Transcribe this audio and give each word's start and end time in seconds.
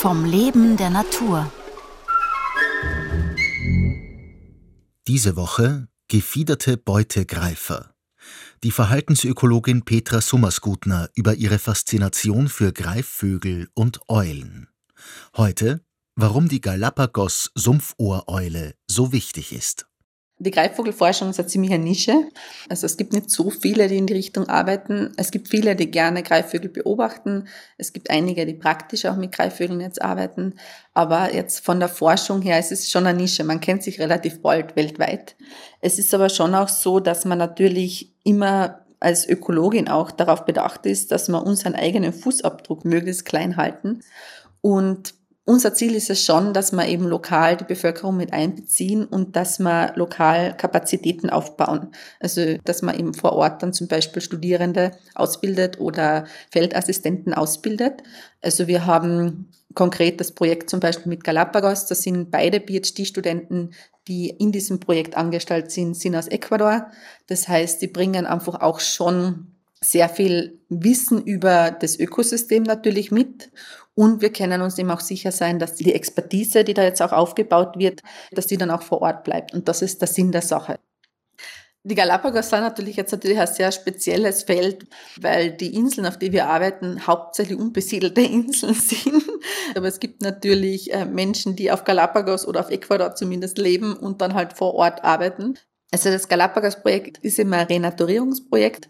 vom 0.00 0.24
Leben 0.24 0.76
der 0.78 0.88
Natur. 0.88 1.52
Diese 5.06 5.36
Woche 5.36 5.88
gefiederte 6.08 6.78
Beutegreifer. 6.78 7.94
Die 8.62 8.70
Verhaltensökologin 8.70 9.84
Petra 9.84 10.22
Summersgutner 10.22 11.10
über 11.14 11.34
ihre 11.34 11.58
Faszination 11.58 12.48
für 12.48 12.72
Greifvögel 12.72 13.68
und 13.74 14.00
Eulen. 14.08 14.70
Heute, 15.36 15.84
warum 16.14 16.48
die 16.48 16.62
Galapagos-Sumpfohreule 16.62 18.76
so 18.86 19.12
wichtig 19.12 19.52
ist. 19.52 19.89
Die 20.42 20.50
Greifvogelforschung 20.50 21.28
ist 21.28 21.38
eine 21.38 21.48
ziemliche 21.48 21.78
Nische. 21.78 22.14
Also 22.70 22.86
es 22.86 22.96
gibt 22.96 23.12
nicht 23.12 23.28
so 23.28 23.50
viele, 23.50 23.88
die 23.88 23.98
in 23.98 24.06
die 24.06 24.14
Richtung 24.14 24.48
arbeiten. 24.48 25.12
Es 25.18 25.30
gibt 25.30 25.48
viele, 25.48 25.76
die 25.76 25.90
gerne 25.90 26.22
Greifvögel 26.22 26.70
beobachten. 26.70 27.46
Es 27.76 27.92
gibt 27.92 28.08
einige, 28.08 28.46
die 28.46 28.54
praktisch 28.54 29.04
auch 29.04 29.16
mit 29.16 29.32
Greifvögeln 29.32 29.82
jetzt 29.82 30.00
arbeiten. 30.00 30.54
Aber 30.94 31.34
jetzt 31.34 31.62
von 31.62 31.78
der 31.78 31.90
Forschung 31.90 32.40
her 32.40 32.56
es 32.56 32.72
ist 32.72 32.84
es 32.84 32.90
schon 32.90 33.06
eine 33.06 33.18
Nische. 33.18 33.44
Man 33.44 33.60
kennt 33.60 33.82
sich 33.82 34.00
relativ 34.00 34.40
bald 34.40 34.76
weltweit. 34.76 35.36
Es 35.82 35.98
ist 35.98 36.14
aber 36.14 36.30
schon 36.30 36.54
auch 36.54 36.70
so, 36.70 37.00
dass 37.00 37.26
man 37.26 37.36
natürlich 37.36 38.14
immer 38.24 38.80
als 38.98 39.28
Ökologin 39.28 39.88
auch 39.88 40.10
darauf 40.10 40.46
bedacht 40.46 40.86
ist, 40.86 41.12
dass 41.12 41.28
wir 41.28 41.44
unseren 41.44 41.74
eigenen 41.74 42.14
Fußabdruck 42.14 42.86
möglichst 42.86 43.26
klein 43.26 43.58
halten. 43.58 44.00
Und 44.62 45.12
unser 45.50 45.74
Ziel 45.74 45.96
ist 45.96 46.10
es 46.10 46.24
schon, 46.24 46.54
dass 46.54 46.70
wir 46.70 46.86
eben 46.86 47.06
lokal 47.06 47.56
die 47.56 47.64
Bevölkerung 47.64 48.16
mit 48.16 48.32
einbeziehen 48.32 49.04
und 49.04 49.34
dass 49.34 49.58
wir 49.58 49.92
lokal 49.96 50.56
Kapazitäten 50.56 51.28
aufbauen. 51.28 51.88
Also, 52.20 52.56
dass 52.64 52.82
man 52.82 52.96
eben 52.96 53.14
vor 53.14 53.32
Ort 53.32 53.60
dann 53.60 53.72
zum 53.72 53.88
Beispiel 53.88 54.22
Studierende 54.22 54.92
ausbildet 55.16 55.80
oder 55.80 56.24
Feldassistenten 56.52 57.34
ausbildet. 57.34 58.04
Also, 58.40 58.68
wir 58.68 58.86
haben 58.86 59.50
konkret 59.74 60.20
das 60.20 60.32
Projekt 60.32 60.70
zum 60.70 60.78
Beispiel 60.78 61.10
mit 61.10 61.24
Galapagos. 61.24 61.86
Das 61.86 62.02
sind 62.02 62.30
beide 62.30 62.60
PhD-Studenten, 62.60 63.70
die 64.06 64.30
in 64.30 64.52
diesem 64.52 64.78
Projekt 64.78 65.16
angestellt 65.16 65.72
sind, 65.72 65.96
sind 65.96 66.14
aus 66.14 66.28
Ecuador. 66.28 66.86
Das 67.26 67.48
heißt, 67.48 67.82
die 67.82 67.88
bringen 67.88 68.24
einfach 68.24 68.60
auch 68.60 68.78
schon 68.78 69.48
sehr 69.82 70.08
viel 70.08 70.60
Wissen 70.68 71.22
über 71.22 71.70
das 71.70 71.98
Ökosystem 71.98 72.62
natürlich 72.62 73.10
mit 73.10 73.50
und 73.94 74.22
wir 74.22 74.32
können 74.32 74.62
uns 74.62 74.78
eben 74.78 74.90
auch 74.90 75.00
sicher 75.00 75.32
sein, 75.32 75.58
dass 75.58 75.74
die 75.74 75.94
Expertise, 75.94 76.64
die 76.64 76.74
da 76.74 76.82
jetzt 76.82 77.02
auch 77.02 77.12
aufgebaut 77.12 77.78
wird, 77.78 78.02
dass 78.30 78.46
die 78.46 78.56
dann 78.56 78.70
auch 78.70 78.82
vor 78.82 79.02
Ort 79.02 79.24
bleibt. 79.24 79.52
Und 79.52 79.68
das 79.68 79.82
ist 79.82 80.00
der 80.00 80.08
Sinn 80.08 80.32
der 80.32 80.42
Sache. 80.42 80.78
Die 81.82 81.94
Galapagos 81.94 82.50
sind 82.50 82.60
natürlich 82.60 82.96
jetzt 82.96 83.10
natürlich 83.10 83.38
ein 83.38 83.46
sehr 83.46 83.72
spezielles 83.72 84.42
Feld, 84.42 84.86
weil 85.18 85.52
die 85.52 85.74
Inseln, 85.74 86.06
auf 86.06 86.18
die 86.18 86.30
wir 86.30 86.46
arbeiten, 86.46 87.06
hauptsächlich 87.06 87.58
unbesiedelte 87.58 88.20
Inseln 88.20 88.74
sind. 88.74 89.22
Aber 89.74 89.88
es 89.88 89.98
gibt 89.98 90.20
natürlich 90.20 90.92
äh, 90.92 91.06
Menschen, 91.06 91.56
die 91.56 91.72
auf 91.72 91.84
Galapagos 91.84 92.46
oder 92.46 92.60
auf 92.60 92.70
Ecuador 92.70 93.14
zumindest 93.14 93.56
leben 93.56 93.94
und 93.94 94.20
dann 94.20 94.34
halt 94.34 94.52
vor 94.52 94.74
Ort 94.74 95.04
arbeiten. 95.04 95.58
Also 95.90 96.10
das 96.10 96.28
Galapagos-Projekt 96.28 97.18
ist 97.18 97.38
immer 97.38 97.58
ein 97.58 97.66
Renaturierungsprojekt. 97.66 98.88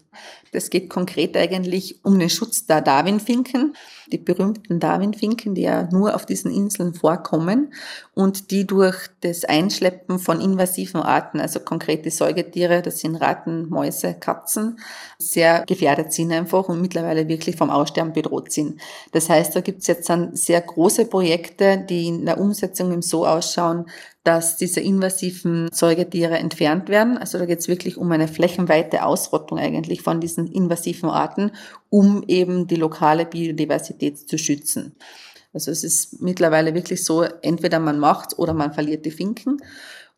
Das 0.51 0.69
geht 0.69 0.89
konkret 0.89 1.37
eigentlich 1.37 2.03
um 2.03 2.19
den 2.19 2.29
Schutz 2.29 2.65
der 2.65 2.81
Darwinfinken, 2.81 3.75
die 4.11 4.17
berühmten 4.17 4.79
Darwinfinken, 4.79 5.55
die 5.55 5.61
ja 5.61 5.87
nur 5.91 6.15
auf 6.15 6.25
diesen 6.25 6.51
Inseln 6.51 6.93
vorkommen 6.93 7.73
und 8.13 8.51
die 8.51 8.67
durch 8.67 9.07
das 9.21 9.45
Einschleppen 9.45 10.19
von 10.19 10.41
invasiven 10.41 11.01
Arten, 11.01 11.39
also 11.39 11.61
konkrete 11.61 12.11
Säugetiere, 12.11 12.81
das 12.81 12.99
sind 12.99 13.15
Ratten, 13.15 13.69
Mäuse, 13.69 14.13
Katzen, 14.13 14.79
sehr 15.17 15.63
gefährdet 15.65 16.11
sind 16.11 16.33
einfach 16.33 16.67
und 16.67 16.81
mittlerweile 16.81 17.29
wirklich 17.29 17.55
vom 17.55 17.69
Aussterben 17.69 18.11
bedroht 18.11 18.51
sind. 18.51 18.81
Das 19.13 19.29
heißt, 19.29 19.55
da 19.55 19.61
gibt 19.61 19.81
es 19.81 19.87
jetzt 19.87 20.09
dann 20.09 20.35
sehr 20.35 20.59
große 20.59 21.05
Projekte, 21.05 21.77
die 21.77 22.07
in 22.07 22.25
der 22.25 22.39
Umsetzung 22.39 22.91
eben 22.91 23.01
so 23.01 23.25
ausschauen, 23.25 23.85
dass 24.23 24.55
diese 24.55 24.81
invasiven 24.81 25.69
Säugetiere 25.73 26.37
entfernt 26.37 26.89
werden. 26.89 27.17
Also 27.17 27.39
da 27.39 27.45
geht 27.45 27.59
es 27.59 27.67
wirklich 27.67 27.97
um 27.97 28.11
eine 28.11 28.27
flächenweite 28.27 29.03
Ausrottung 29.03 29.57
eigentlich 29.57 30.00
von 30.01 30.19
diesen 30.19 30.47
invasiven 30.47 31.09
Arten, 31.09 31.51
um 31.89 32.23
eben 32.27 32.67
die 32.67 32.75
lokale 32.75 33.25
Biodiversität 33.25 34.17
zu 34.29 34.37
schützen. 34.37 34.95
Also 35.53 35.71
es 35.71 35.83
ist 35.83 36.21
mittlerweile 36.21 36.73
wirklich 36.73 37.03
so, 37.03 37.23
entweder 37.23 37.79
man 37.79 37.99
macht 37.99 38.37
oder 38.39 38.53
man 38.53 38.73
verliert 38.73 39.05
die 39.05 39.11
Finken. 39.11 39.57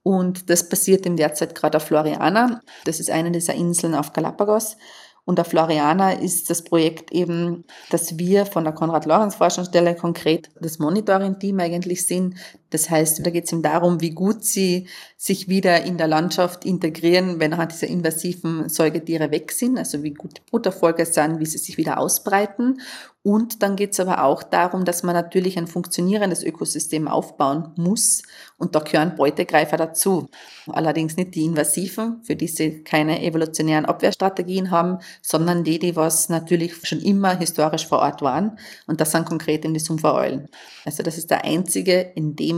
Und 0.03 0.49
das 0.49 0.67
passiert 0.67 1.05
im 1.05 1.15
derzeit 1.15 1.55
gerade 1.55 1.77
auf 1.77 1.83
Floriana. 1.83 2.61
Das 2.85 2.99
ist 2.99 3.09
eine 3.09 3.31
dieser 3.31 3.53
Inseln 3.53 3.95
auf 3.95 4.13
Galapagos. 4.13 4.77
Und 5.25 5.39
auf 5.39 5.47
Floriana 5.47 6.11
ist 6.11 6.49
das 6.49 6.63
Projekt 6.63 7.11
eben, 7.13 7.63
dass 7.89 8.17
wir 8.17 8.45
von 8.45 8.65
der 8.65 8.73
Konrad-Lorenz-Forschungsstelle 8.73 9.95
konkret 9.95 10.49
das 10.59 10.79
Monitoring-Team 10.79 11.61
eigentlich 11.61 12.05
sind. 12.05 12.35
Das 12.73 12.89
heißt, 12.89 13.25
da 13.25 13.29
geht 13.29 13.45
es 13.45 13.53
eben 13.53 13.61
darum, 13.61 14.01
wie 14.01 14.09
gut 14.11 14.43
sie 14.43 14.87
sich 15.15 15.47
wieder 15.47 15.83
in 15.83 15.97
der 15.97 16.07
Landschaft 16.07 16.65
integrieren, 16.65 17.39
wenn 17.39 17.57
halt 17.57 17.71
diese 17.71 17.85
invasiven 17.85 18.67
Säugetiere 18.67 19.31
weg 19.31 19.51
sind, 19.51 19.77
also 19.77 20.01
wie 20.01 20.13
gut 20.13 20.45
Brutterfolge 20.47 21.05
sind, 21.05 21.39
wie 21.39 21.45
sie 21.45 21.59
sich 21.59 21.77
wieder 21.77 21.99
ausbreiten 21.99 22.79
und 23.25 23.63
dann 23.63 23.77
geht 23.77 23.93
es 23.93 24.01
aber 24.01 24.25
auch 24.25 24.43
darum, 24.43 24.83
dass 24.83 25.01
man 25.01 25.15
natürlich 25.15 25.57
ein 25.57 25.67
funktionierendes 25.67 26.43
Ökosystem 26.43 27.07
aufbauen 27.07 27.71
muss. 27.77 28.23
Und 28.57 28.75
da 28.75 28.79
gehören 28.79 29.15
Beutegreifer 29.15 29.77
dazu. 29.77 30.27
Allerdings 30.67 31.15
nicht 31.15 31.33
die 31.33 31.45
invasiven, 31.45 32.21
für 32.23 32.35
die 32.35 32.49
sie 32.49 32.83
keine 32.83 33.23
evolutionären 33.23 33.85
Abwehrstrategien 33.85 34.71
haben, 34.71 34.99
sondern 35.21 35.63
die, 35.63 35.79
die 35.79 35.95
was 35.95 36.27
natürlich 36.27 36.75
schon 36.85 36.99
immer 36.99 37.37
historisch 37.37 37.87
vor 37.87 37.99
Ort 37.99 38.21
waren. 38.21 38.59
Und 38.87 38.99
das 38.99 39.11
sind 39.11 39.25
konkret 39.25 39.63
in 39.63 39.73
die 39.73 39.79
Sumpfereulen. 39.79 40.49
Also 40.83 41.01
das 41.01 41.17
ist 41.17 41.31
der 41.31 41.45
einzige 41.45 42.11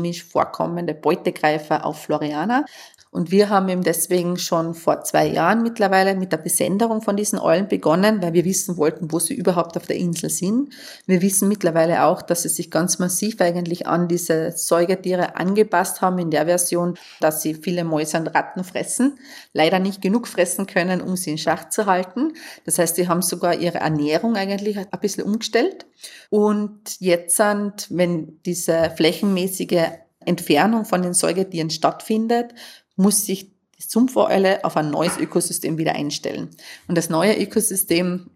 endemisch 0.05 0.23
vorkommende 0.23 0.93
Beutegreifer 0.93 1.85
auf 1.85 2.03
Floriana. 2.03 2.66
Und 3.15 3.31
wir 3.31 3.49
haben 3.49 3.69
eben 3.69 3.81
deswegen 3.81 4.37
schon 4.37 4.73
vor 4.73 5.05
zwei 5.05 5.25
Jahren 5.25 5.63
mittlerweile 5.63 6.15
mit 6.15 6.33
der 6.33 6.37
Besenderung 6.37 7.01
von 7.01 7.15
diesen 7.15 7.39
Eulen 7.39 7.69
begonnen, 7.69 8.21
weil 8.21 8.33
wir 8.33 8.43
wissen 8.43 8.75
wollten, 8.75 9.09
wo 9.09 9.19
sie 9.19 9.33
überhaupt 9.33 9.77
auf 9.77 9.87
der 9.87 9.95
Insel 9.95 10.29
sind. 10.29 10.73
Wir 11.05 11.21
wissen 11.21 11.47
mittlerweile 11.47 12.03
auch, 12.03 12.21
dass 12.21 12.41
sie 12.41 12.49
sich 12.49 12.69
ganz 12.69 12.99
massiv 12.99 13.39
eigentlich 13.39 13.87
an 13.87 14.09
diese 14.09 14.51
Säugetiere 14.51 15.37
angepasst 15.37 16.01
haben 16.01 16.19
in 16.19 16.29
der 16.29 16.45
Version, 16.45 16.97
dass 17.21 17.41
sie 17.41 17.53
viele 17.53 17.85
Mäuse 17.85 18.17
und 18.17 18.27
Ratten 18.27 18.65
fressen, 18.65 19.17
leider 19.53 19.79
nicht 19.79 20.01
genug 20.01 20.27
fressen 20.27 20.65
können, 20.65 20.99
um 20.99 21.15
sie 21.15 21.31
in 21.31 21.37
Schach 21.37 21.69
zu 21.69 21.85
halten. 21.85 22.33
Das 22.65 22.79
heißt, 22.79 22.97
sie 22.97 23.07
haben 23.07 23.21
sogar 23.21 23.55
ihre 23.55 23.77
Ernährung 23.77 24.35
eigentlich 24.35 24.77
ein 24.77 24.99
bisschen 24.99 25.23
umgestellt. 25.23 25.85
Und 26.29 26.99
jetzt 26.99 27.37
sind, 27.37 27.87
wenn 27.91 28.41
diese 28.45 28.91
flächenmäßige 28.93 29.83
Entfernung 30.25 30.83
von 30.85 31.01
den 31.01 31.13
Säugetieren 31.13 31.69
stattfindet, 31.69 32.53
muss 32.95 33.25
sich 33.25 33.51
die 33.78 33.83
Sumpfohreulle 33.83 34.63
auf 34.63 34.78
ein 34.78 34.89
neues 34.89 35.17
Ökosystem 35.17 35.78
wieder 35.78 35.94
einstellen. 35.94 36.50
Und 36.88 36.97
das 36.97 37.09
neue 37.09 37.38
Ökosystem, 37.41 38.29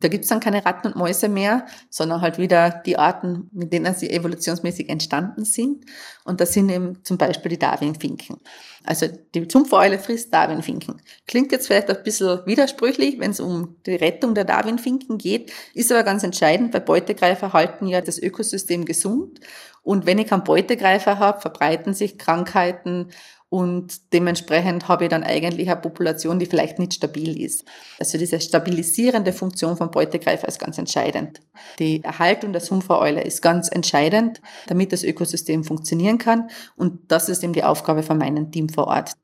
da 0.00 0.08
gibt's 0.08 0.28
dann 0.28 0.40
keine 0.40 0.64
Ratten 0.64 0.86
und 0.86 0.96
Mäuse 0.96 1.28
mehr, 1.28 1.66
sondern 1.90 2.22
halt 2.22 2.38
wieder 2.38 2.70
die 2.86 2.96
Arten, 2.96 3.50
mit 3.52 3.72
denen 3.72 3.94
sie 3.94 4.08
evolutionsmäßig 4.08 4.88
entstanden 4.88 5.44
sind. 5.44 5.84
Und 6.24 6.40
das 6.40 6.54
sind 6.54 6.70
eben 6.70 7.04
zum 7.04 7.18
Beispiel 7.18 7.50
die 7.50 7.58
Darwinfinken. 7.58 8.38
Also 8.84 9.08
die 9.34 9.46
Sumpfoeule 9.50 9.98
frisst 9.98 10.32
Darwinfinken. 10.32 11.02
Klingt 11.26 11.52
jetzt 11.52 11.66
vielleicht 11.66 11.90
ein 11.90 12.02
bisschen 12.02 12.40
widersprüchlich, 12.46 13.18
wenn 13.18 13.32
es 13.32 13.40
um 13.40 13.76
die 13.84 13.96
Rettung 13.96 14.34
der 14.34 14.44
Darwinfinken 14.44 15.18
geht, 15.18 15.52
ist 15.74 15.92
aber 15.92 16.02
ganz 16.02 16.22
entscheidend, 16.22 16.72
weil 16.72 16.80
Beutegreifer 16.80 17.52
halten 17.52 17.86
ja 17.86 18.00
das 18.00 18.18
Ökosystem 18.18 18.86
gesund. 18.86 19.40
Und 19.82 20.06
wenn 20.06 20.18
ich 20.18 20.28
keinen 20.28 20.44
Beutegreifer 20.44 21.18
habe, 21.18 21.40
verbreiten 21.40 21.94
sich 21.94 22.18
Krankheiten 22.18 23.08
und 23.50 24.12
dementsprechend 24.12 24.86
habe 24.86 25.04
ich 25.04 25.10
dann 25.10 25.24
eigentlich 25.24 25.68
eine 25.68 25.80
Population, 25.80 26.38
die 26.38 26.46
vielleicht 26.46 26.78
nicht 26.78 26.94
stabil 26.94 27.42
ist. 27.42 27.64
Also 27.98 28.16
diese 28.16 28.40
stabilisierende 28.40 29.32
Funktion 29.32 29.76
von 29.76 29.90
Beutegreifer 29.90 30.46
ist 30.46 30.60
ganz 30.60 30.78
entscheidend. 30.78 31.40
Die 31.80 32.02
Erhaltung 32.04 32.52
der 32.52 32.60
Sumpfereule 32.60 33.24
ist 33.24 33.42
ganz 33.42 33.68
entscheidend, 33.68 34.40
damit 34.68 34.92
das 34.92 35.02
Ökosystem 35.02 35.64
funktionieren 35.64 36.18
kann. 36.18 36.48
Und 36.76 37.10
das 37.10 37.28
ist 37.28 37.42
eben 37.42 37.52
die 37.52 37.64
Aufgabe 37.64 38.04
von 38.04 38.18
meinem 38.18 38.52
Team 38.52 38.68
vor 38.68 38.86
Ort. 38.86 39.14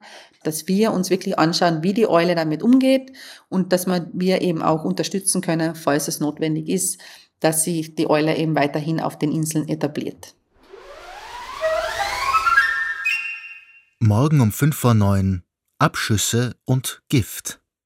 Dass 0.42 0.66
wir 0.66 0.92
uns 0.92 1.08
wirklich 1.08 1.38
anschauen, 1.38 1.84
wie 1.84 1.94
die 1.94 2.08
Eule 2.08 2.34
damit 2.34 2.64
umgeht 2.64 3.12
und 3.48 3.72
dass 3.72 3.86
wir 3.86 4.42
eben 4.42 4.60
auch 4.60 4.84
unterstützen 4.84 5.40
können, 5.40 5.76
falls 5.76 6.08
es 6.08 6.18
notwendig 6.18 6.68
ist, 6.68 7.00
dass 7.38 7.62
sich 7.62 7.94
die 7.94 8.10
Eule 8.10 8.36
eben 8.36 8.56
weiterhin 8.56 8.98
auf 8.98 9.16
den 9.16 9.30
Inseln 9.30 9.68
etabliert. 9.68 10.34
Morgen 13.98 14.42
um 14.42 14.52
fünf 14.52 14.76
vor 14.76 14.92
neun 14.92 15.42
Abschüsse 15.78 16.54
und 16.66 17.02
Gift. 17.08 17.62